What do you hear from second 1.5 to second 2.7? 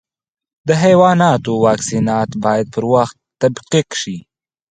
واکسینات باید